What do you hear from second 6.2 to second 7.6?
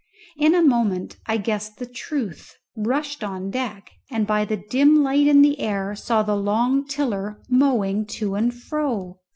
the long tiller